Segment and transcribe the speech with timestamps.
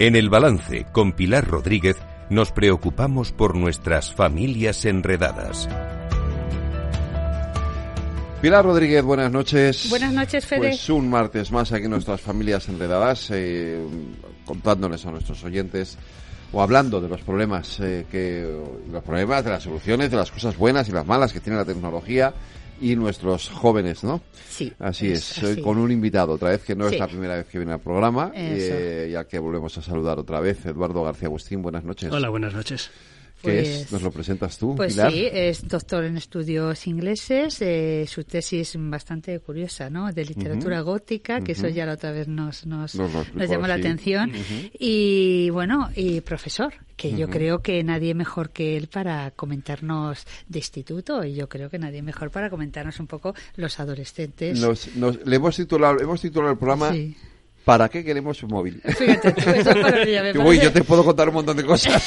[0.00, 1.98] En el balance con Pilar Rodríguez
[2.30, 5.68] nos preocupamos por nuestras familias enredadas.
[8.40, 9.90] Pilar Rodríguez, buenas noches.
[9.90, 10.68] Buenas noches, Fede.
[10.68, 13.78] Pues un martes más aquí en nuestras familias enredadas, eh,
[14.46, 15.98] contándoles a nuestros oyentes
[16.50, 18.50] o hablando de los problemas eh, que
[18.90, 21.66] los problemas de las soluciones de las cosas buenas y las malas que tiene la
[21.66, 22.32] tecnología
[22.80, 24.20] y nuestros jóvenes, ¿no?
[24.48, 24.72] Sí.
[24.78, 25.62] Así es, es así.
[25.62, 26.94] con un invitado otra vez que no Sí.
[26.94, 30.40] es la primera vez que viene al programa, eh, ya que volvemos a saludar otra
[30.40, 32.10] vez Eduardo García Agustín, buenas noches.
[32.12, 32.90] Hola, buenas noches.
[33.42, 33.92] ¿Qué Pues- es?
[33.92, 35.10] ¿Nos lo presentas tú, Pues Pilar?
[35.12, 37.60] sí, es doctor en estudios ingleses.
[37.62, 40.12] eh, su tesis bastante curiosa, ¿no?
[40.12, 43.74] De literatura gótica, que eso ya la otra vez nos, nos, Nos explicó, llamó la
[43.74, 44.32] atención.
[44.78, 50.58] Y bueno, y profesor, que yo creo que nadie mejor que él para comentarnos de
[50.58, 54.60] instituto y yo creo que nadie mejor para comentarnos un poco los adolescentes.
[54.60, 57.16] Nos- nos- le hemos titulado, hemos titulado el programa Sí.
[57.70, 58.80] ¿Para qué queremos un móvil?
[58.98, 59.28] Fíjate,
[59.60, 62.02] eso Que, uy, yo te puedo contar un montón de cosas.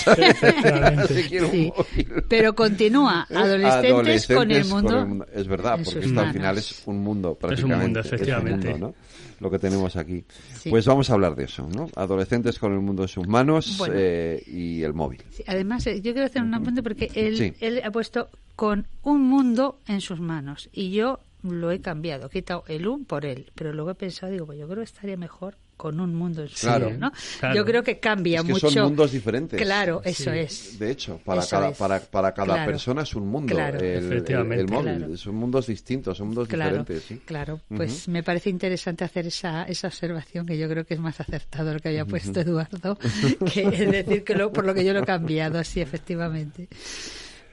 [1.08, 2.24] Si quiero un Sí, móvil.
[2.28, 5.26] pero continúa, adolescentes, con el Adolescentes mundo.
[5.34, 7.84] Es verdad, porque esto al final es un mundo un prácticamente.
[7.86, 8.68] mundo, efectivamente.
[8.70, 9.14] Es un mundo, ¿no?
[9.40, 10.24] Lo que tenemos aquí.
[10.62, 10.70] Sí.
[10.70, 11.90] Pues vamos a hablar de eso, ¿no?
[11.96, 13.94] Adolescentes con el mundo en sus manos Bueno.
[13.98, 15.22] eh, y el móvil.
[15.32, 17.54] Sí, además, eh, yo quiero hacer un apunte porque él, Sí.
[17.62, 22.30] él ha puesto con un mundo en sus manos y yo lo he cambiado, he
[22.30, 25.18] quitado el un por él, pero luego he pensado, digo, pues yo creo que estaría
[25.18, 26.86] mejor con un mundo en Claro.
[26.86, 27.12] manos, ¿no?
[27.40, 27.56] Claro.
[27.56, 28.70] Yo creo que cambia Es que mucho.
[28.70, 29.60] son mundos diferentes.
[29.62, 30.38] Claro, eso Sí.
[30.40, 30.80] es.
[30.80, 32.72] De hecho, para Eso cada, para, para cada Claro.
[32.72, 33.54] persona es un mundo.
[33.56, 33.80] Claro.
[33.80, 34.62] El, el- Efectivamente.
[34.64, 34.98] el móvil.
[34.98, 35.18] Claro.
[35.18, 37.04] Son mundos distintos, son mundos Claro, diferentes.
[37.04, 37.22] ¿sí?
[37.26, 37.60] claro.
[37.68, 41.74] Pues me parece interesante hacer esa, esa observación que yo creo que es más acertado
[41.74, 42.98] lo que había puesto Eduardo,
[43.54, 46.70] que es decir que lo, por lo que yo lo he cambiado, así efectivamente.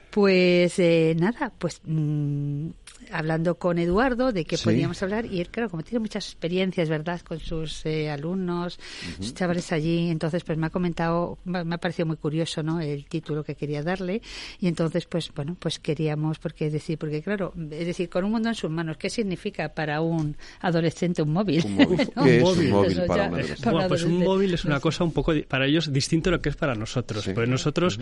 [0.09, 2.67] Pues eh, nada, pues mm,
[3.11, 4.63] hablando con Eduardo de qué Sí.
[4.65, 8.79] podíamos hablar y él, claro, como tiene muchas experiencias, ¿verdad?, con sus eh, alumnos,
[9.19, 13.05] sus chavales allí, entonces pues me ha comentado, me ha parecido muy curioso, ¿no?, el
[13.05, 14.21] título que quería darle
[14.59, 18.31] y entonces pues bueno, pues queríamos, porque es decir, porque claro, es decir, con un
[18.31, 21.63] mundo en sus manos, ¿qué significa para un adolescente un móvil?
[21.65, 22.11] Un móvil.
[22.15, 22.23] ¿No?
[22.23, 23.01] ¿Qué es un móvil?
[23.07, 23.63] para ya- un adolescente?
[23.63, 26.29] para un Bueno, pues un móvil es una cosa un poco di- para ellos distinto
[26.29, 27.23] a lo que es para nosotros.
[27.23, 27.31] Sí.
[27.33, 27.99] Pues nosotros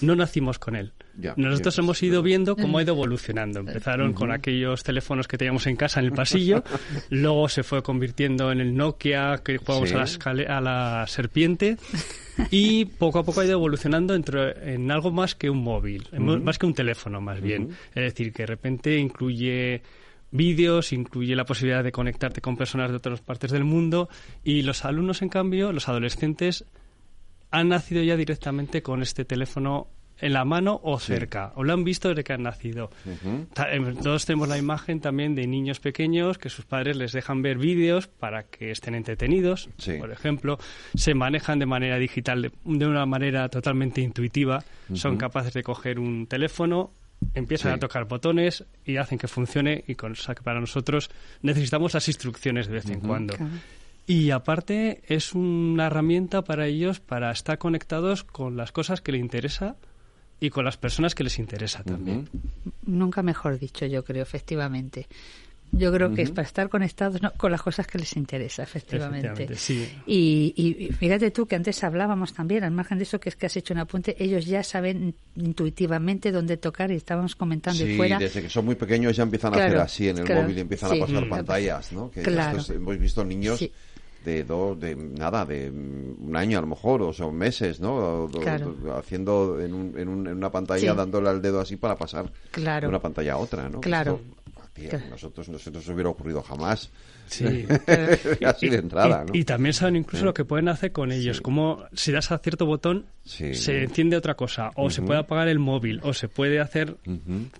[0.00, 0.92] no nacimos con él.
[1.20, 2.24] Ya, nosotros ya, hemos ido verdad.
[2.24, 3.60] viendo cómo ha ido evolucionando.
[3.60, 6.62] Empezaron con aquellos teléfonos que teníamos en casa en el pasillo,
[7.10, 9.94] luego se fue convirtiendo en el Nokia que jugamos Sí.
[9.94, 11.76] a, la escale- a la serpiente
[12.50, 16.42] y poco a poco ha ido evolucionando entre- en algo más que un móvil, en-
[16.44, 17.70] más que un teléfono más bien.
[17.94, 19.82] Es decir, que de repente incluye
[20.32, 24.08] vídeos, incluye la posibilidad de conectarte con personas de otras partes del mundo
[24.44, 26.64] y los alumnos, en cambio, los adolescentes,
[27.50, 29.88] han nacido ya directamente con este teléfono
[30.20, 32.90] en la mano o cerca, o lo han visto desde que han nacido.
[34.02, 38.06] Todos tenemos la imagen también de niños pequeños que sus padres les dejan ver vídeos
[38.06, 39.68] para que estén entretenidos.
[39.78, 39.94] Sí.
[39.94, 40.58] Por ejemplo,
[40.94, 44.62] se manejan de manera digital, de, de una manera totalmente intuitiva.
[44.94, 46.90] Son capaces de coger un teléfono,
[47.34, 47.76] empiezan Sí.
[47.76, 49.84] a tocar botones y hacen que funcione.
[49.86, 51.10] Y con, o sea, que para nosotros
[51.42, 53.34] necesitamos las instrucciones de vez en cuando.
[54.06, 59.20] Y aparte es una herramienta para ellos para estar conectados con las cosas que les
[59.20, 59.76] interesa
[60.40, 62.28] y con las personas que les interesa también.
[62.86, 65.06] Nunca mejor dicho, yo creo, efectivamente.
[65.72, 67.30] Yo creo que es para estar conectados ¿no?
[67.34, 69.28] con las cosas que les interesa, efectivamente.
[69.28, 69.88] Efectivamente, sí.
[70.04, 73.36] Y, y- y fíjate tú que antes hablábamos también, al margen de eso que es
[73.36, 77.90] que has hecho un apunte, ellos ya saben intuitivamente dónde tocar y estábamos comentando y
[77.92, 78.18] Sí, fuera.
[78.18, 80.58] desde que son muy pequeños ya empiezan a Claro, hacer así en el claro, móvil
[80.58, 80.96] y empiezan sí.
[81.00, 82.10] a pasar pantallas, ¿no?
[82.10, 82.58] Que Claro.
[82.58, 83.72] esto es- hemos visto niños Sí.
[84.24, 88.24] De dos, de nada, de un año a lo mejor, o son meses, ¿no?
[88.24, 88.74] O- Claro.
[88.86, 90.96] o- haciendo en, un- en un- en una pantalla Sí.
[90.96, 92.82] dándole al dedo así para pasar Claro.
[92.86, 93.80] de una pantalla a otra, ¿no?
[93.80, 94.20] Claro.
[94.76, 95.10] Esto, Claro.
[95.10, 96.90] nosotros no se nos hubiera ocurrido jamás.
[97.30, 97.66] Sí.
[98.44, 99.38] así de entrada, y, ¿no?
[99.38, 102.66] y también saben incluso lo que pueden hacer con ellos, como si das a cierto
[102.66, 103.54] botón Sí.
[103.54, 106.96] se enciende otra cosa, o se puede apagar el móvil, o se puede hacer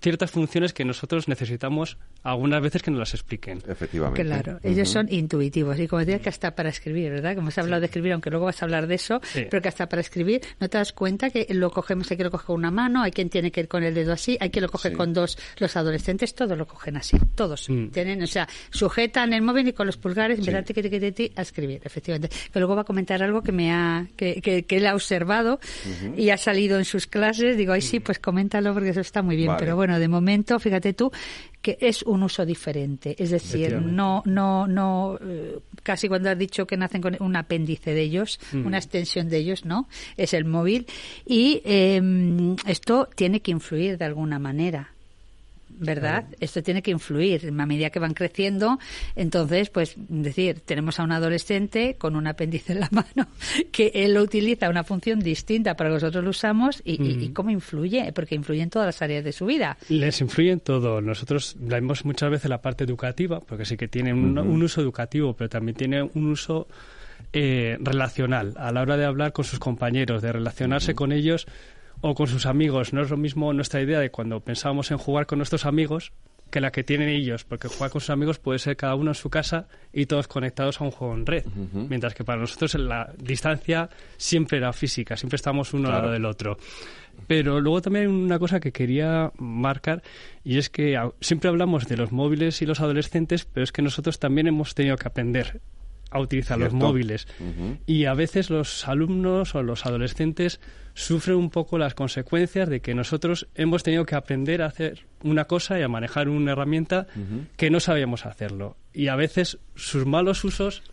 [0.01, 3.59] ciertas funciones que nosotros necesitamos algunas veces que nos las expliquen.
[3.67, 4.23] Efectivamente.
[4.23, 7.35] Claro, ellos son intuitivos y como decía que hasta para escribir, ¿verdad?
[7.35, 9.45] Como has hablado de escribir, aunque luego vas a hablar de eso, Sí.
[9.49, 12.31] pero que hasta para escribir no te das cuenta que lo cogemos, hay que lo
[12.31, 14.63] coge con una mano, hay quien tiene que ir con el dedo así, hay quien
[14.63, 14.95] lo coge Sí.
[14.95, 15.37] con dos.
[15.57, 17.69] Los adolescentes todos lo cogen así, todos.
[17.69, 17.89] Mm.
[17.89, 22.29] Tienen, o sea, sujetan el móvil y con los pulgares tiqui, a escribir, efectivamente.
[22.51, 25.59] Que luego va a comentar algo que me ha, que, que, que él ha observado
[26.15, 27.57] y ha salido en sus clases.
[27.57, 29.49] Digo, ay sí, pues coméntalo porque eso está muy bien.
[29.49, 29.59] Vale.
[29.59, 31.11] Pero bueno, de momento, fíjate tú
[31.61, 33.15] que es un uso diferente.
[33.17, 37.93] Es decir, no, no, no, eh, casi cuando has dicho que nacen con un apéndice
[37.93, 39.87] de ellos, una extensión de ellos, ¿no?
[40.17, 40.87] Es el móvil.
[41.25, 42.01] Y eh,
[42.65, 44.90] esto tiene que influir de alguna manera.
[45.79, 46.25] ¿Verdad?
[46.39, 48.79] Esto tiene que influir a medida que van creciendo.
[49.15, 53.29] Entonces, pues, decir, tenemos a un adolescente con un apéndice en la mano
[53.71, 58.11] que él lo utiliza una función distinta para que nosotros lo usamos y, cómo influye,
[58.13, 59.77] porque influye en todas las áreas de su vida.
[59.89, 61.01] Les influye en todo.
[61.01, 65.49] Nosotros vemos muchas veces la parte educativa, porque sí que tiene un, uso educativo, pero
[65.49, 66.67] también tiene un uso
[67.33, 71.47] eh, relacional a la hora de hablar con sus compañeros, de relacionarse con ellos
[72.01, 72.93] o con sus amigos.
[72.93, 76.11] No es lo mismo nuestra idea de cuando pensábamos en jugar con nuestros amigos
[76.51, 79.15] que la que tienen ellos, porque jugar con sus amigos puede ser cada uno en
[79.15, 81.45] su casa y todos conectados a un juego en red,
[81.89, 86.25] mientras que para nosotros la distancia siempre era física, siempre estamos uno al lado del
[86.25, 86.57] otro.
[87.25, 90.03] Pero luego también hay una cosa que quería marcar
[90.43, 94.19] y es que siempre hablamos de los móviles y los adolescentes, pero es que nosotros
[94.19, 95.61] también hemos tenido que aprender
[96.11, 97.27] a utilizar los móviles.
[97.87, 100.59] Y a veces los alumnos o los adolescentes
[100.93, 105.45] sufren un poco las consecuencias de que nosotros hemos tenido que aprender a hacer una
[105.45, 107.07] cosa y a manejar una herramienta
[107.55, 108.77] que no sabíamos hacerlo.
[108.93, 110.83] Y a veces sus malos usos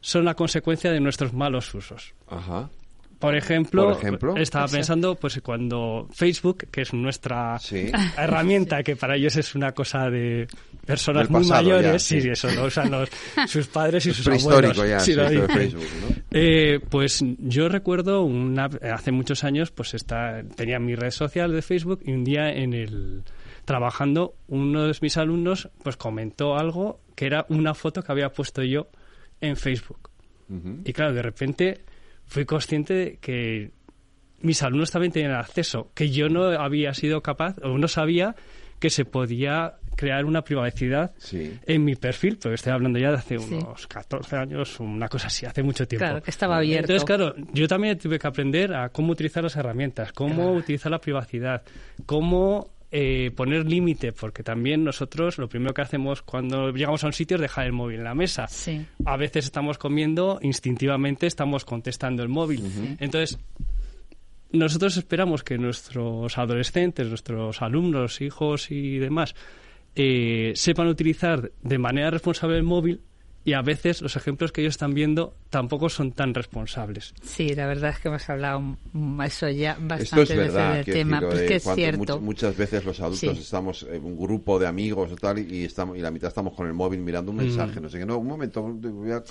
[0.00, 2.14] son la consecuencia de nuestros malos usos.
[2.26, 2.70] Ajá.
[3.18, 3.96] Por ejemplo,
[4.36, 7.58] estaba pensando pues cuando Facebook, que es nuestra
[8.16, 10.46] herramienta, que para ellos es una cosa de
[10.86, 12.18] personas muy mayores, sí.
[12.18, 12.92] eso lo usan
[13.48, 14.76] sus padres y sus abuelos.
[14.76, 15.82] Ya, Facebook,
[16.30, 21.62] eh, pues yo recuerdo una, hace muchos años, pues está, tenía mi red social de
[21.62, 23.22] Facebook y un día en el
[23.64, 28.62] trabajando uno de mis alumnos pues comentó algo que era una foto que había puesto
[28.62, 28.88] yo
[29.40, 30.08] en Facebook.
[30.84, 31.82] Y claro, de repente
[32.28, 33.72] fui consciente de que
[34.40, 38.36] mis alumnos también tenían acceso, que yo no había sido capaz o no sabía
[38.78, 43.36] que se podía crear una privacidad en mi perfil, porque estoy hablando ya de hace
[43.36, 46.04] unos 14 años, una cosa así, hace mucho tiempo.
[46.04, 46.92] Claro, que estaba abierto.
[46.92, 51.00] Entonces, claro, yo también tuve que aprender a cómo utilizar las herramientas, cómo utilizar la
[51.00, 51.62] privacidad,
[52.06, 57.12] cómo eh, poner límite, porque también nosotros lo primero que hacemos cuando llegamos a un
[57.12, 58.46] sitio es dejar el móvil en la mesa.
[59.04, 62.96] A veces estamos comiendo, instintivamente estamos contestando el móvil.
[62.98, 63.38] Entonces,
[64.50, 69.34] nosotros esperamos que nuestros adolescentes, nuestros alumnos, hijos y demás
[69.94, 73.02] eh, sepan utilizar de manera responsable el móvil
[73.44, 77.14] y a veces los ejemplos que ellos están viendo tampoco son tan responsables.
[77.22, 78.76] Sí, la verdad es que hemos hablado
[79.24, 82.20] eso ya bastante del tema, porque es cierto.
[82.20, 86.00] muchas veces los adultos estamos en un grupo de amigos y tal y estamos y
[86.00, 87.40] la mitad estamos con el móvil mirando un mm.
[87.40, 89.22] mensaje, no sé qué, no, un momento, voy a,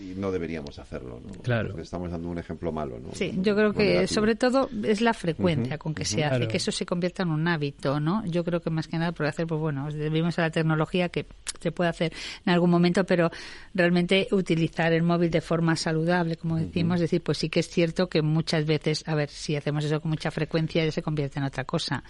[0.00, 1.20] y no deberíamos hacerlo.
[1.24, 1.32] ¿no?
[1.42, 1.68] Claro.
[1.68, 2.98] Porque estamos dando un ejemplo malo.
[2.98, 3.10] ¿no?
[3.14, 6.72] Sí, yo creo que sobre todo es la frecuencia con que se hace, que eso
[6.72, 8.24] se convierta en un hábito, ¿no?
[8.26, 11.26] Yo creo que más que nada por hacer, pues bueno, vivimos a la tecnología que
[11.60, 12.12] se puede hacer
[12.44, 13.30] en algún momento, pero
[13.74, 17.68] realmente utilizar el móvil de forma saludable, como decimos, es decir, pues sí que es
[17.68, 21.38] cierto que muchas veces, a ver, si hacemos eso con mucha frecuencia, ya se convierte
[21.38, 22.02] en otra cosa.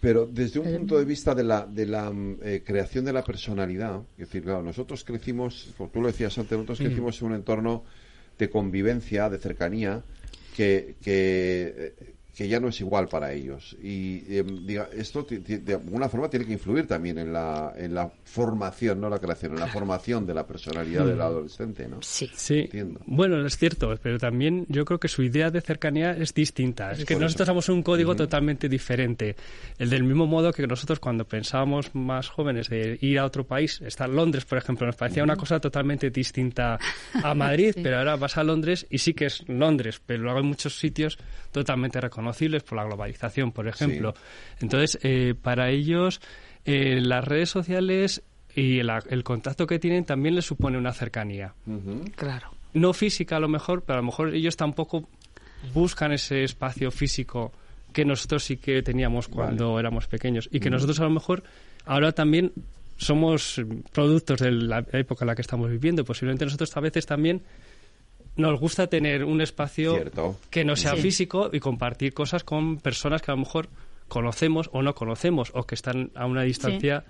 [0.00, 3.22] Pero desde un punto de vista de la, de la mm, eh, creación de la
[3.22, 6.84] personalidad, es decir, claro, nosotros crecimos, como tú lo decías antes, nosotros mm.
[6.84, 7.84] crecimos en un entorno
[8.38, 10.02] de convivencia, de cercanía,
[10.56, 13.76] que, que eh, que ya no es igual para ellos.
[13.82, 18.10] Y em, diga, esto de alguna forma tiene que influir también en la, en la
[18.24, 21.22] formación, no la creación, en la formación de la personalidad del mm.
[21.22, 22.02] adolescente, ¿no?
[22.02, 22.30] Sí.
[22.34, 22.68] sí.
[23.06, 26.92] Bueno, es cierto, pero también yo creo que su idea de cercanía es distinta.
[26.92, 29.36] Es que nosotros somos un código totalmente diferente.
[29.78, 33.80] El del mismo modo que nosotros cuando pensábamos más jóvenes de ir a otro país,
[33.80, 36.78] estar en Londres, por ejemplo, nos parecía una cosa totalmente distinta
[37.22, 40.44] a Madrid, pero ahora vas a Londres y sí que es Londres, pero luego hay
[40.44, 41.18] muchos sitios
[41.50, 44.14] totalmente reconocidos por la globalización, por ejemplo.
[44.60, 46.20] Entonces, eh, para ellos,
[46.64, 48.22] eh, las redes sociales
[48.54, 51.54] y el, contacto que tienen también les supone una cercanía.
[52.16, 52.50] Claro.
[52.74, 55.08] No física a lo mejor, pero a lo mejor ellos tampoco
[55.74, 57.52] buscan ese espacio físico
[57.92, 61.42] que nosotros sí que teníamos cuando éramos pequeños y que nosotros a lo mejor
[61.84, 62.52] ahora también
[62.96, 63.60] somos
[63.92, 66.04] productos de la época en la que estamos viviendo.
[66.04, 67.42] Posiblemente nosotros a veces también
[68.36, 70.04] nos gusta tener un espacio
[70.50, 73.68] que no sea físico y compartir cosas con personas que a lo mejor
[74.08, 77.04] conocemos o no conocemos o que están a una distancia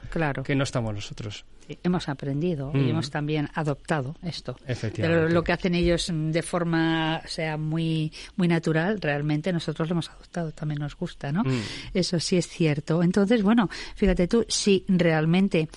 [0.44, 1.44] que no estamos nosotros
[1.82, 2.88] hemos aprendido y mm.
[2.88, 4.56] hemos también adoptado esto.
[4.96, 10.08] Pero lo que hacen ellos de forma, sea, muy, muy natural, realmente nosotros lo hemos
[10.10, 11.44] adoptado, también nos gusta, ¿no?
[11.44, 11.60] Mm.
[11.94, 13.02] Eso sí es cierto.
[13.02, 15.68] Entonces, bueno, fíjate tú, si realmente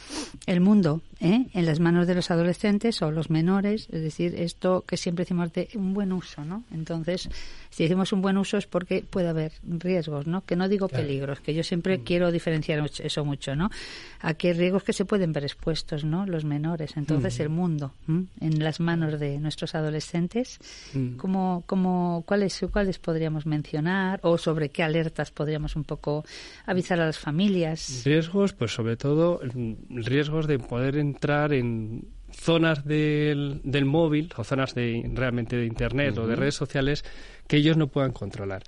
[0.45, 1.45] el mundo ¿eh?
[1.53, 5.53] en las manos de los adolescentes o los menores, es decir, esto que siempre decimos
[5.53, 6.63] de un buen uso, ¿no?
[6.71, 7.29] Entonces,
[7.69, 10.45] si decimos un buen uso es porque puede haber riesgos, ¿no?
[10.45, 12.03] Que no digo peligros, que yo siempre mm.
[12.03, 13.69] quiero diferenciar eso mucho, ¿no?
[14.19, 16.25] A qué riesgos que se pueden ver expuestos expuestos, ¿no?
[16.25, 16.95] Los menores.
[16.97, 20.59] Entonces, el mundo en las manos de nuestros adolescentes.
[21.17, 26.23] ¿Cómo, cómo, cuáles, ¿Cuáles podríamos mencionar o sobre qué alertas podríamos un poco
[26.65, 28.01] avisar a las familias?
[28.05, 29.41] Riesgos, pues sobre todo
[29.89, 36.17] riesgos de poder entrar en zonas del, del móvil o zonas de realmente de internet
[36.17, 37.03] o de redes sociales
[37.47, 38.63] que ellos no puedan controlar.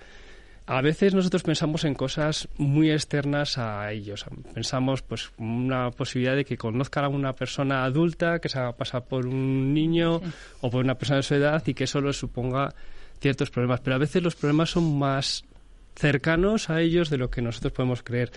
[0.68, 4.26] A veces nosotros pensamos en cosas muy externas a ellos.
[4.54, 9.04] Pensamos, pues, una posibilidad de que conozcan a una persona adulta que se haga pasar
[9.06, 10.22] por un niño
[10.62, 12.74] o por una persona de su edad y que eso les suponga
[13.22, 13.82] ciertos problemas.
[13.82, 15.46] Pero a veces los problemas son más
[15.96, 18.32] cercanos a ellos de lo que nosotros podemos creer.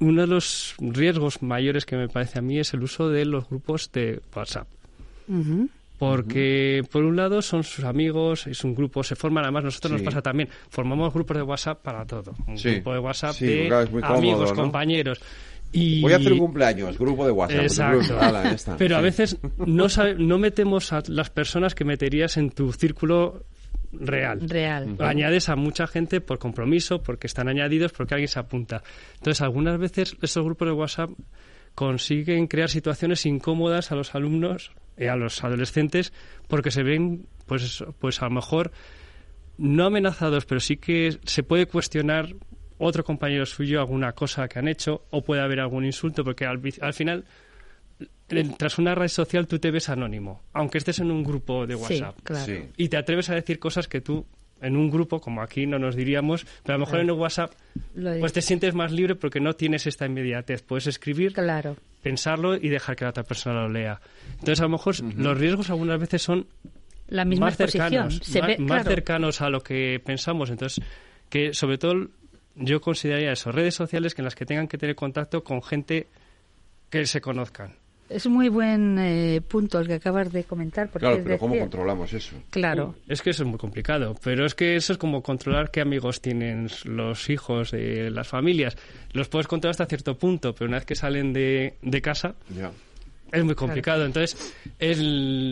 [0.00, 3.48] Uno de los riesgos mayores que me parece a mí es el uso de los
[3.48, 4.66] grupos de WhatsApp
[5.98, 10.02] porque por un lado son sus amigos, es un grupo, se forman, además nosotros nos
[10.02, 15.20] pasa también, formamos grupos de WhatsApp para todo, un grupo de WhatsApp de amigos, compañeros.
[15.72, 16.02] Y...
[16.02, 17.62] Voy a hacer un cumpleaños, grupo de WhatsApp.
[17.62, 18.76] Exacto.
[18.78, 19.86] Pero a veces no,
[20.18, 23.44] no metemos a las personas que meterías en tu círculo
[23.92, 24.48] real.
[24.48, 24.96] Real.
[25.00, 28.84] Añades a mucha gente por compromiso, porque están añadidos, porque alguien se apunta.
[29.14, 31.10] Entonces, algunas veces esos grupos de WhatsApp
[31.74, 36.12] consiguen crear situaciones incómodas a los alumnos a los adolescentes
[36.48, 38.72] porque se ven, pues, pues a lo mejor
[39.58, 42.34] no amenazados, pero sí que se puede cuestionar
[42.78, 46.60] otro compañero suyo alguna cosa que han hecho o puede haber algún insulto porque al,
[46.92, 47.24] final
[48.56, 52.16] tras una red social tú te ves anónimo, aunque estés en un grupo de WhatsApp.
[52.76, 54.26] Y te atreves a decir cosas que tú
[54.60, 57.52] en un grupo, como aquí no nos diríamos, pero a lo mejor en el WhatsApp
[58.20, 60.62] pues te sientes más libre porque no tienes esta inmediatez.
[60.62, 61.76] Puedes escribir, claro.
[62.02, 64.00] pensarlo y dejar que la otra persona lo lea.
[64.32, 66.46] Entonces, a lo mejor los riesgos algunas veces son
[67.08, 68.20] la misma más cercanos,
[68.58, 70.50] más, cercanos a lo que pensamos.
[70.50, 70.84] Entonces,
[71.28, 72.08] que sobre todo
[72.56, 76.08] yo consideraría eso, redes sociales que en las que tengan que tener contacto con gente
[76.90, 77.74] que se conozcan.
[78.08, 80.88] Es muy buen eh, punto el que acabas de comentar.
[80.90, 82.36] Porque claro, pero ¿cómo controlamos eso?
[82.50, 82.94] Claro.
[83.08, 86.20] Es que eso es muy complicado, pero es que eso es como controlar qué amigos
[86.20, 88.76] tienen los hijos de las familias.
[89.12, 92.34] Los puedes controlar hasta cierto punto, pero una vez que salen de, de casa...
[93.32, 95.00] Es muy complicado, entonces es,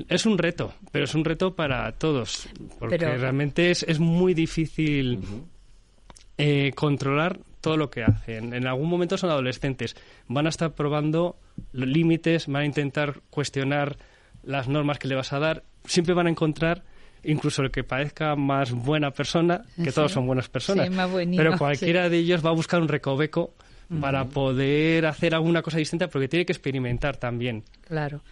[0.09, 5.19] es un reto, pero es un reto para todos, porque realmente es, es muy difícil
[6.39, 8.53] eh, controlar todo lo que hacen.
[8.53, 9.97] En algún momento son adolescentes,
[10.29, 11.37] van a estar probando
[11.73, 13.97] los límites, van a intentar cuestionar
[14.43, 16.83] las normas que le vas a dar, siempre van a encontrar
[17.25, 20.91] incluso el que parezca más buena persona, que todos son buenas personas,
[21.37, 23.55] pero cualquiera de ellos va a buscar un recoveco
[24.01, 27.65] para poder hacer alguna cosa distinta porque tiene que experimentar también.
[27.83, 28.23] Claro.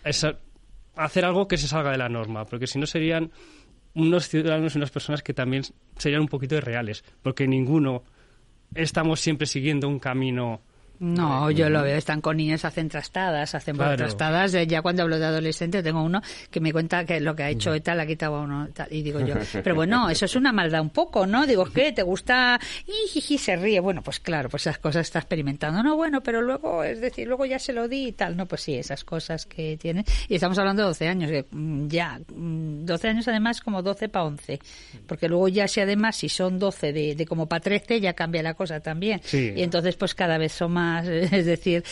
[0.96, 3.30] hacer algo que se salga de la norma, porque si no serían
[3.94, 5.62] unos ciudadanos y unas personas que también
[5.96, 8.02] serían un poquito irreales, porque ninguno
[8.74, 10.60] estamos siempre siguiendo un camino
[11.00, 14.52] no, yo lo veo, están con niños, hacen trastadas, hacen trastadas.
[14.52, 17.72] Ya cuando hablo de adolescentes, tengo uno que me cuenta que lo que ha hecho
[17.72, 18.68] ETA le ha quitado a uno.
[18.90, 21.46] Y digo yo, pero bueno, eso es una maldad un poco, ¿no?
[21.46, 21.92] Digo, ¿qué?
[21.92, 22.60] ¿Te gusta?
[22.86, 23.80] Y se ríe.
[23.80, 25.82] Bueno, pues claro, pues esas cosas está experimentando.
[25.82, 28.36] No, bueno, pero luego, es decir, luego ya se lo di y tal.
[28.36, 30.04] No, pues sí, esas cosas que tiene.
[30.28, 34.10] Y estamos hablando de 12 años, que mm, ya, 12 mm, años además como 12
[34.10, 34.60] para 11.
[35.06, 38.42] Porque luego ya si además, si son 12 de, de como para 13, ya cambia
[38.42, 39.22] la cosa también.
[39.32, 41.84] Y entonces, pues cada vez son más es decir,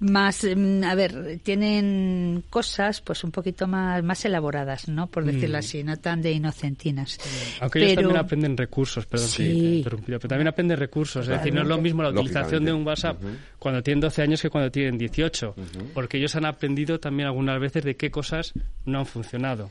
[0.00, 5.06] más, mm, a ver, tienen cosas pues un poquito más, más elaboradas, ¿no?
[5.06, 5.60] Por decirlo mm.
[5.60, 7.18] así, no tan de inocentinas.
[7.60, 9.82] Aunque ellos también aprenden recursos, perdón sí.
[9.84, 11.28] pero también aprenden recursos.
[11.28, 13.20] Es decir, no es lo mismo la utilización de un WhatsApp
[13.58, 15.54] cuando tienen 12 años que cuando tienen 18,
[15.92, 18.52] porque ellos han aprendido también algunas veces de qué cosas
[18.84, 19.70] no han funcionado.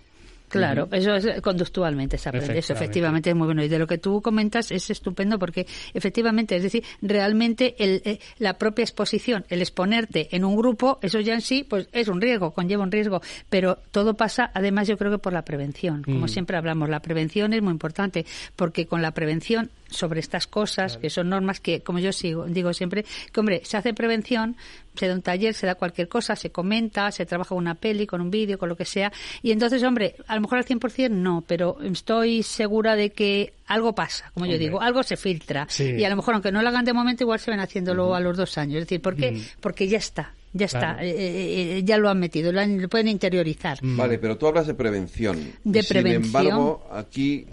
[0.60, 3.64] Claro, eso es conductualmente se aprende, eso efectivamente es muy bueno.
[3.64, 8.20] Y de lo que tú comentas es estupendo porque efectivamente, es decir, realmente el, eh,
[8.40, 12.22] la propia exposición, el exponerte en un grupo, eso ya en sí, pues es un
[12.22, 16.04] riesgo, conlleva un riesgo, pero todo pasa, además yo creo que por la prevención.
[16.04, 16.30] Como mm.
[16.30, 21.10] siempre hablamos, la prevención es muy importante porque con la prevención sobre estas cosas, que
[21.10, 24.56] son normas que, como yo sigo, digo siempre, que hombre, se hace prevención,
[24.96, 28.22] se da un taller, se da cualquier cosa, se comenta, se trabaja una peli, con
[28.22, 31.44] un vídeo, con lo que sea, y entonces, hombre, a lo mejor al 100% no,
[31.46, 36.10] pero estoy segura de que algo pasa, como yo digo, algo se filtra, y a
[36.10, 38.58] lo mejor aunque no lo hagan de momento, igual se ven haciéndolo a los dos
[38.58, 39.42] años, es decir, ¿por qué?
[39.60, 43.80] Porque ya está, ya está, eh, eh, eh, ya lo han metido, lo, pueden interiorizar.
[43.82, 45.54] Vale, pero tú hablas de prevención.
[45.64, 46.24] De prevención.
[46.24, 47.48] Sin embargo, aquí,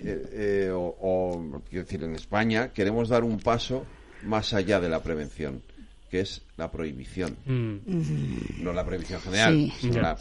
[0.73, 3.87] o, quiero decir, en España, queremos dar un paso
[4.25, 5.63] más allá de la prevención
[6.11, 7.37] que es la prohibición.
[7.47, 8.63] Mm.
[8.65, 9.73] No la prohibición general,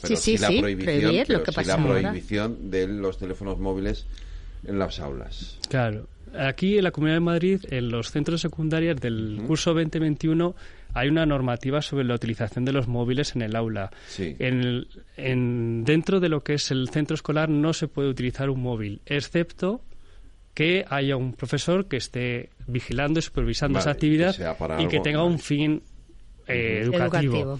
[0.02, 1.16] pero sí, la prohibición,
[1.68, 4.06] la prohibición de los teléfonos móviles
[4.66, 5.58] en las aulas.
[5.70, 6.08] Claro.
[6.38, 10.56] Aquí en la Comunidad de Madrid, en los centros secundarios del curso 2021,
[10.94, 13.90] hay una normativa sobre la utilización de los móviles en el aula.
[14.08, 14.36] Sí.
[14.38, 18.52] En el- en- dentro de lo que es el centro escolar no se puede utilizar
[18.52, 19.82] un móvil, excepto
[20.60, 25.00] que haya un profesor que esté vigilando y supervisando Vale, esa actividad que y que
[25.00, 25.32] tenga vale.
[25.32, 25.82] un fin
[26.48, 27.38] eh, educativo.
[27.38, 27.60] Educativo.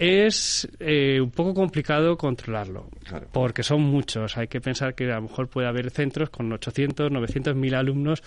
[0.00, 3.28] Es eh, un poco complicado controlarlo, Claro.
[3.32, 4.36] porque son muchos.
[4.36, 8.24] Hay que pensar que a lo mejor puede haber centros con 800, 900 mil alumnos,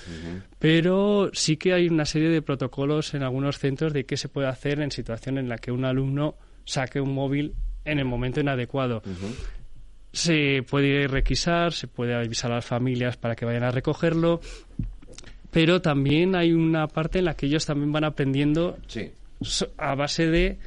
[0.57, 4.47] pero sí que hay una serie de protocolos en algunos centros de qué se puede
[4.47, 7.53] hacer en situación en la que un alumno saque un móvil
[7.83, 9.01] en el momento inadecuado.
[10.13, 14.41] Se puede requisar, se puede avisar a las familias para que vayan a recogerlo,
[15.51, 19.09] pero también hay una parte en la que ellos también van aprendiendo Sí.
[19.77, 20.57] a base de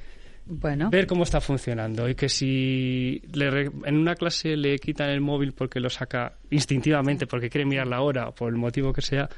[0.47, 5.09] Bueno, ver cómo está funcionando y que si le re- en una clase le quitan
[5.11, 8.93] el móvil porque lo saca instintivamente porque quiere mirar la hora o por el motivo
[8.93, 9.29] que sea,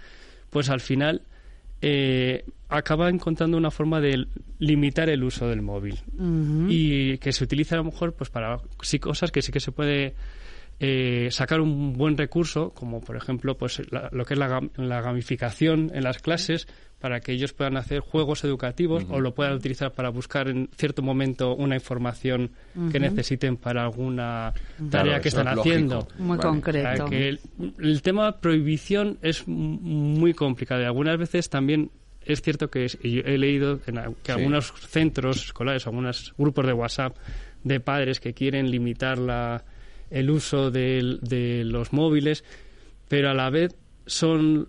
[0.50, 1.22] pues al final
[1.88, 4.26] eh, acaba encontrando una forma de
[4.59, 6.00] limitar el uso del móvil.
[6.69, 9.71] Y que se utiliza a lo mejor pues para sí cosas que sí que se
[9.71, 10.14] puede
[10.78, 15.00] eh, sacar un buen recurso como por ejemplo pues la- lo que es la, la
[15.00, 16.68] gamificación en las clases
[17.00, 21.02] para que ellos puedan hacer juegos educativos o lo puedan utilizar para buscar en cierto
[21.02, 22.50] momento una información
[22.92, 24.52] que necesiten para alguna
[24.90, 26.49] tarea Claro, que están es haciendo muy Vale.
[26.49, 26.88] concreto.
[26.88, 27.40] o sea, que el,
[27.78, 31.90] el tema prohibición es muy complicado y algunas veces también
[32.23, 34.33] es cierto que es- y yo he leído en que Sí.
[34.33, 37.16] algunos centros escolares, algunos grupos de WhatsApp
[37.62, 39.64] de padres que quieren limitar la,
[40.10, 42.44] el uso del- de los móviles,
[43.08, 43.75] pero a la vez
[44.06, 44.68] son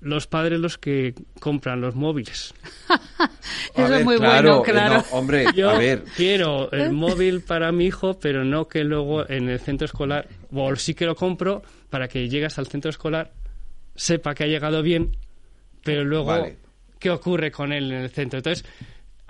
[0.00, 2.54] los padres los que compran los móviles.
[3.74, 4.94] Eso es muy claro, bueno, claro.
[5.10, 6.04] no, hombre, Yo a ver.
[6.16, 10.74] quiero el móvil para mi hijo, pero no que luego en el centro escolar, o
[10.76, 13.30] sí que lo compro para que llegue hasta el centro escolar,
[13.94, 15.16] sepa que ha llegado bien,
[15.84, 16.56] pero luego, Vale.
[16.98, 18.38] ¿qué ocurre con él en el centro?
[18.38, 18.64] Entonces,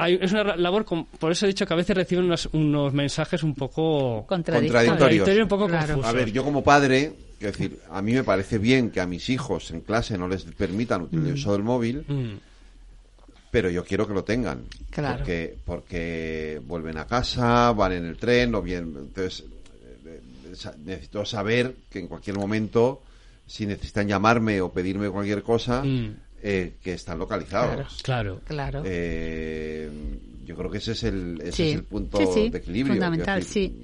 [0.02, 2.92] hay- es una labor, con- por eso he dicho que a veces reciben unos, unos
[2.92, 4.88] mensajes un poco Contradictorio.
[4.90, 5.42] Contradictorios.
[5.42, 6.00] un poco Claro.
[6.04, 9.28] A ver, yo como padre, quiero decir, a mí me parece bien que a mis
[9.30, 12.38] hijos en clase no les permitan utilizar el uso del móvil, Mm,
[13.50, 14.62] pero yo quiero que lo tengan.
[14.90, 15.18] Claro.
[15.18, 18.94] Porque, porque vuelven a casa, van en el tren, o bien.
[18.96, 19.44] Entonces,
[20.04, 20.20] eh,
[20.54, 23.02] eh, necesito saber que en cualquier momento,
[23.46, 26.14] si necesitan llamarme o pedirme cualquier cosa, Mm.
[26.42, 28.02] Eh, que están localizados.
[28.02, 28.40] claro.
[28.46, 28.82] Claro.
[28.84, 29.88] Eh,
[30.44, 31.68] yo creo que ese es el, ese Sí.
[31.70, 32.94] es el punto Sí, sí, de equilibrio.
[32.94, 33.74] fundamental, quiero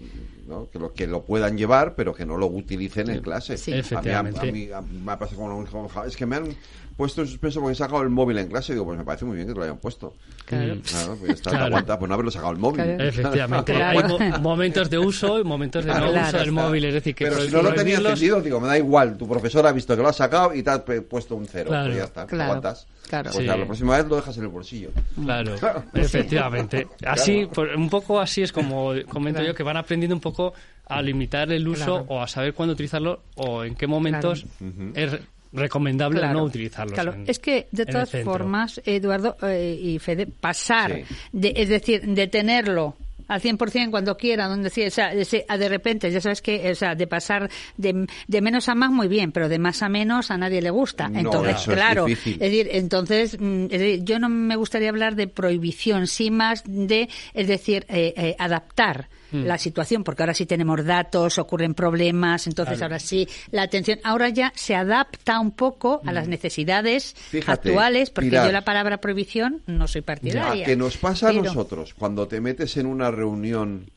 [0.48, 0.70] ¿no?
[0.70, 3.56] Que, lo, que lo puedan llevar, pero que no lo utilicen en clase.
[3.56, 3.72] Sí.
[3.72, 4.40] A mí, a, Efectivamente.
[4.40, 6.46] a mí- a mí me ha pasado con un hijo, "Ja, es que me han
[6.96, 8.72] puesto en suspenso porque he sacado el móvil en clase.
[8.72, 10.14] Digo, pues me parece muy bien que te lo hayan puesto.
[10.46, 10.76] Claro.
[10.76, 10.80] Mm.
[10.80, 11.66] Claro, pues ya está, te Claro.
[11.66, 12.82] aguanta por no haberlo sacado el móvil.
[12.84, 13.04] Claro.
[13.04, 13.98] Efectivamente, Claro.
[14.20, 16.28] hay mo- momentos de uso y momentos de no Claro.
[16.28, 18.78] uso del móvil, es decir, que Pero si no lo tenía entendido, digo, me da
[18.78, 19.16] igual.
[19.18, 21.68] Tu profesor ha visto que lo has sacado y te ha puesto un cero.
[21.68, 21.86] Claro.
[21.86, 22.44] Pues ya está, Claro.
[22.44, 22.86] aguantas.
[23.08, 23.30] Claro.
[23.30, 23.44] Pues Sí.
[23.44, 24.90] la próxima vez lo dejas en el bolsillo.
[25.22, 25.54] Claro,
[25.94, 26.88] efectivamente.
[27.06, 29.48] Así, por- un poco así es como comento Claro.
[29.48, 30.54] yo, que van aprendiendo un poco
[30.88, 32.04] a limitar el uso Claro.
[32.08, 34.46] o a saber cuándo utilizarlo o en qué momentos
[34.94, 35.18] es
[35.52, 36.38] recomendable Claro.
[36.40, 36.92] no utilizarlos.
[36.94, 41.14] Claro, en- es que de todas formas, Eduardo eh, y Fede, pasar, Sí.
[41.32, 42.96] de, es decir, de tenerlo
[43.28, 46.40] al 100% cuando quiera, donde sea, o sea, de, se- a de repente, ya sabes
[46.40, 49.82] que, o sea, de pasar de, de menos a más muy bien, pero de más
[49.82, 51.08] a menos a nadie le gusta.
[51.08, 52.38] No, entonces, eso es claro, difícil.
[52.38, 57.08] decir, entonces, mm, es decir, yo no me gustaría hablar de prohibición, sí más de,
[57.34, 59.08] es decir, eh, eh, adaptar
[59.42, 59.46] Mm.
[59.46, 62.94] la situación, porque ahora sí tenemos datos, ocurren problemas, entonces Claro.
[62.94, 67.30] ahora sí la atención, ahora ya se adapta un poco a las necesidades Mm.
[67.30, 70.64] Fíjate, actuales, porque yo la palabra prohibición no soy partidaria.
[70.64, 73.90] A que nos pasa a nosotros cuando te metes en una reunión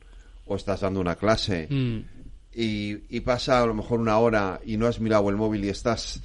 [0.45, 1.97] o estás dando una clase Mm.
[2.54, 5.69] y, y pasa a lo mejor una hora y no has mirado el móvil y
[5.69, 6.21] estás,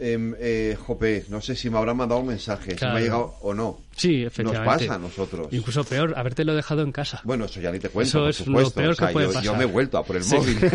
[0.00, 3.34] em, eh, jope, no sé si me habrán mandado un mensaje, si me ha llegado
[3.40, 3.78] o no.
[3.96, 4.86] Sí, Nos efectivamente.
[4.86, 5.48] pasa a nosotros.
[5.50, 7.20] Incluso peor, habértelo dejado en casa.
[7.24, 9.26] Bueno, eso ya ni te cuento, Eso por es lo peor O sea, que puede
[9.26, 9.44] yo, pasar.
[9.44, 10.36] yo me he vuelto a por el Sí.
[10.36, 10.58] móvil.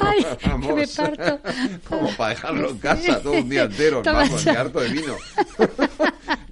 [0.00, 0.96] Ay, que me Vamos.
[0.96, 1.40] parto.
[1.88, 4.02] Como para dejarlo en casa todo un día entero.
[4.02, 5.16] Toma Vamos, ni harto de vino.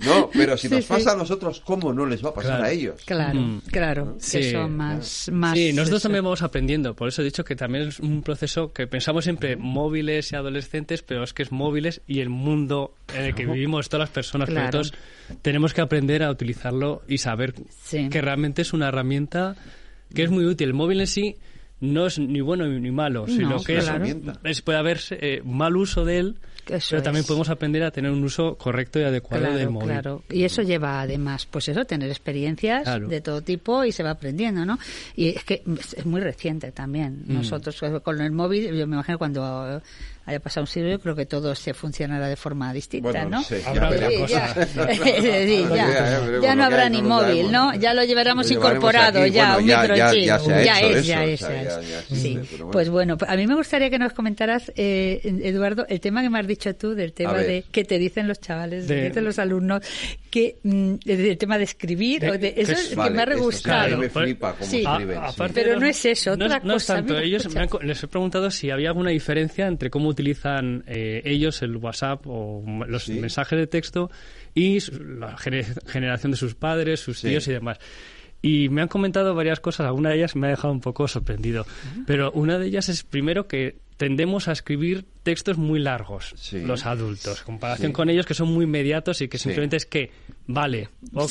[0.05, 0.89] No, pero si Sí, nos sí.
[0.93, 2.65] pasa a nosotros, ¿cómo no les va a pasar Claro.
[2.65, 3.03] a ellos?
[3.05, 3.61] Claro, Mm.
[3.71, 4.39] claro, Sí.
[4.39, 6.95] que son más, más Sí, nosotros también vamos aprendiendo.
[6.95, 11.03] Por eso he dicho que también es un proceso que pensamos siempre móviles y adolescentes,
[11.03, 14.49] pero es que es móviles y el mundo en el que vivimos todas las personas.
[14.49, 14.71] Claro.
[14.71, 14.93] Todos
[15.43, 18.09] tenemos que aprender a utilizarlo y saber Sí.
[18.09, 19.57] que realmente es una herramienta
[20.15, 20.69] que es muy útil.
[20.69, 21.37] El móvil en sí
[21.81, 23.89] no es ni bueno ni malo, sino No, que es,
[24.45, 26.37] es- puede haber eh, mal uso de él,
[26.71, 27.27] Eso pero también es.
[27.27, 29.89] podemos aprender a tener un uso correcto y adecuado Claro, del móvil.
[29.89, 30.23] claro.
[30.31, 33.09] Y eso lleva además, pues eso, tener experiencias Claro.
[33.09, 34.79] de todo tipo y se va aprendiendo, ¿no?
[35.17, 35.63] Y es que
[35.97, 37.23] es muy reciente también.
[37.27, 37.35] Mm.
[37.35, 39.81] Nosotros eh, con el móvil, yo me imagino cuando
[40.27, 43.43] haya pasado un siglo, yo creo que todo se funcionará de forma distinta, Bueno, ¿no?
[43.43, 43.55] sí,
[44.29, 44.55] ya.
[44.55, 45.65] Sí,
[46.57, 47.51] no habrá ni móvil.
[47.51, 47.75] ¿no?
[47.75, 49.31] Ya lo llevaremos incorporado, aquí.
[49.33, 50.25] ya, Bueno, un ya- microchip.
[50.25, 52.39] ya- ya se ha ya hecho es, ya eso, es.
[52.73, 56.39] Pues bueno, a mí me gustaría que nos comentaras, eh, Eduardo, el tema que me
[56.41, 59.83] has dicho tú, del tema de que te dicen los chavales, De- dicen los alumnos,
[60.31, 63.23] que mm, el tema de escribir, De- o de- eso es- es que Vale, me
[63.23, 63.95] ha rebuscado.
[63.95, 64.85] a mí me Claro, flipa cómo sí.
[65.55, 67.15] Pero no es eso, no otra no es cosa, tanto.
[67.15, 71.23] mira, Ellos me han les he preguntado si había alguna diferencia entre cómo utilizan eh,
[71.25, 73.13] ellos el WhatsApp o los Sí.
[73.15, 74.11] mensajes de texto
[74.55, 74.79] y
[75.19, 77.29] la gene- generación de sus padres, sus Sí.
[77.29, 77.79] tíos y demás.
[78.41, 81.67] Y me han comentado varias cosas, alguna de ellas me ha dejado un poco sorprendido.
[82.07, 86.61] Pero una de ellas es primero que tendemos a escribir textos muy largos, Sí.
[86.63, 87.93] los adultos, en comparación Sí.
[87.93, 89.43] con ellos que son muy inmediatos y que Sí.
[89.45, 90.11] simplemente es que,
[90.47, 91.31] vale, ok,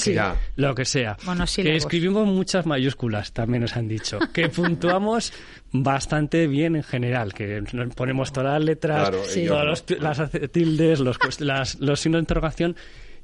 [0.57, 1.17] lo que sea.
[1.55, 4.19] Que escribimos muchas mayúsculas, también nos han dicho.
[4.33, 5.33] Que puntuamos
[5.71, 7.63] bastante bien en general, que
[7.95, 9.39] ponemos todas las letras, Claro, Sí.
[9.41, 9.49] ellos
[9.85, 9.95] todas no.
[10.09, 12.75] los las tildes, los, las- los signos de interrogación.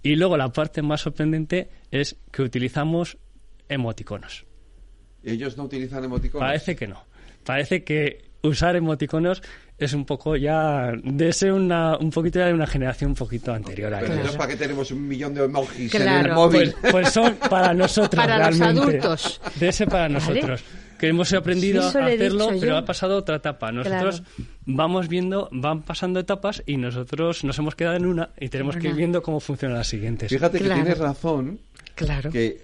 [0.01, 3.17] Y luego la parte más sorprendente es que utilizamos
[3.69, 4.45] emoticonos.
[5.23, 6.45] Ellos no utilizan emoticonos.
[6.47, 7.03] Parece que no.
[7.45, 9.41] Parece que usar emoticonos
[9.77, 13.53] es un poco ya de ser una, un poquito ya de una generación un poquito
[13.53, 16.73] anterior a Pero ¿para qué tenemos un millón de emojis en el móvil?
[16.81, 18.97] Pues, pues son para nosotros Para los realmente.
[18.99, 19.41] adultos.
[19.59, 20.13] De ese para ¿Vale?
[20.15, 20.63] nosotros.
[20.99, 22.77] Que hemos aprendido Sí, a hacerlo, pero yo.
[22.77, 23.71] ha pasado otra etapa.
[23.73, 24.23] Nosotros
[24.65, 28.87] vamos viendo, van pasando etapas y nosotros nos hemos quedado en una y tenemos que
[28.89, 30.29] ir viendo cómo funcionan las siguientes.
[30.29, 31.59] Fíjate que tienes razón,
[31.95, 32.31] Claro.
[32.31, 32.61] Que,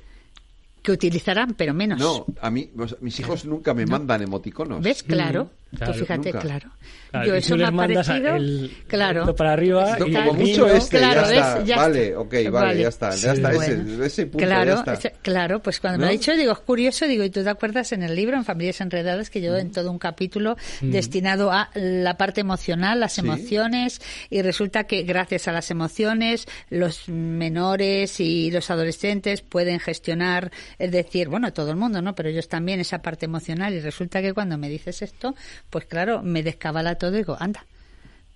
[0.82, 2.00] que utilizarán, pero menos.
[2.00, 4.82] no, a mí, o sea, mis hijos nunca me mandan emoticonos.
[4.82, 5.04] ¿Ves?
[5.04, 5.52] Claro.
[5.76, 6.40] Claro, Tú fíjate, nunca.
[6.40, 6.70] claro.
[7.12, 8.36] Claro, Yo eso me ha parecido...
[8.36, 9.36] el claro.
[9.36, 10.68] para arriba No, y como mucho vino.
[10.68, 11.64] este, Claro, ya está.
[11.64, 12.20] Ya vale, está.
[12.20, 12.82] ok, vale, Vale.
[12.82, 13.12] ya está.
[13.12, 13.26] Sí.
[13.26, 13.64] Ya está, Bueno.
[13.94, 14.94] ese, ese punto, Claro, ya está.
[14.94, 17.92] ese- claro, pues cuando me ha dicho, digo, es curioso, digo, y tú te acuerdas
[17.94, 22.18] en el libro, en Familias Enredadas, que yo en todo un capítulo destinado a la
[22.18, 23.22] parte emocional, las Sí.
[23.22, 30.52] emociones, y resulta que gracias a las emociones, los menores y los adolescentes pueden gestionar,
[30.78, 32.14] es decir, bueno, todo el mundo, ¿no?
[32.16, 35.36] Pero ellos también esa parte emocional, y resulta que cuando me dices esto,
[35.70, 37.66] pues claro, me descabala todo y digo, anda.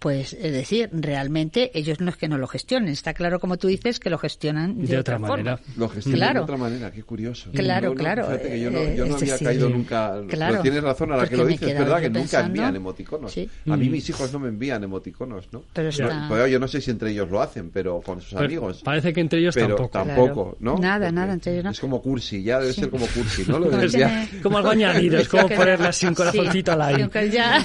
[0.04, 3.70] Pues es decir, realmente ellos no es que no lo gestionen, está claro como tú
[3.70, 5.30] dices que lo gestionan de, De otra forma.
[5.38, 5.60] manera.
[5.78, 6.40] Lo gestionan Claro.
[6.42, 7.50] de otra manera, qué curioso.
[7.54, 10.22] Claro, No, no, claro, Fíjate que yo no, eh, yo no había decir, caído nunca.
[10.28, 13.32] claro, pero tienes razón ahora que lo dices, es verdad que nunca envían emoticonos.
[13.32, 13.50] Sí.
[13.70, 13.92] A mí Mm.
[13.94, 15.64] mis hijos no me envían emoticonos, ¿no?
[15.72, 18.34] Pero Yo- está- pues yo no sé si entre ellos lo hacen, pero con sus
[18.34, 18.82] Pero amigos.
[18.84, 19.90] parece que entre ellos pero tampoco.
[20.00, 20.78] tampoco, ¿no?
[20.80, 21.72] Nada, Porque nada, entre ellos no.
[21.72, 22.82] Es como cursi, ya debe Sí.
[22.82, 23.58] ser como cursi, ¿no?
[23.58, 27.10] Lo de Como Como algo añadido, es como ponerle así un sí, corazoncito al aire.
[27.32, 27.64] ya-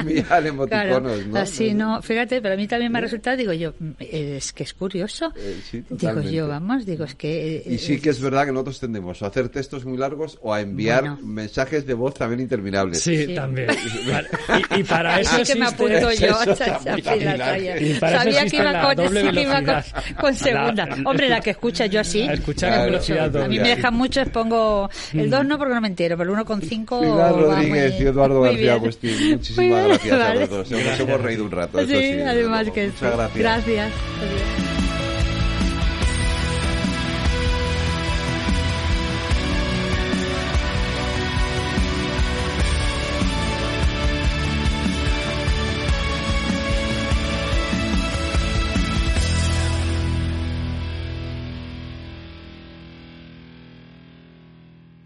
[0.00, 1.50] envían emoticonos, Claro, ¿no?
[1.50, 4.62] así no, fíjate, pero a mí también me ha resultado, digo yo, mm, es que
[4.64, 5.32] es curioso.
[5.36, 7.62] Eh, sí, digo yo, vamos, digo, es que...
[7.66, 10.60] Y sí que es verdad que nosotros tendemos a hacer textos muy largos o a
[10.60, 11.18] enviar Bueno.
[11.22, 13.00] mensajes de voz también interminables.
[13.00, 13.34] Sí, Sí.
[13.34, 13.68] también.
[14.76, 16.34] Y, y para eso Así que me apunto yo.
[18.00, 19.82] Sabía que iba con, doble sí, que iba con,
[20.20, 20.86] con segunda.
[20.86, 22.22] La- Hombre, la que escucha yo así.
[22.22, 25.80] A escuchar velocidad A mí me dejan mucho, es pongo el 2 no porque no
[25.80, 30.20] me entero, pero el 1 con 5 Pilar Rodríguez y Eduardo García Agustín, muchísimas gracias
[30.20, 30.70] a los dos.
[30.70, 31.78] Nos hemos reído un rato.
[31.78, 32.86] Sí, eso sí, además que.
[32.86, 33.38] Muchas gracias.
[33.38, 33.92] Gracias.
[34.20, 34.63] Adiós.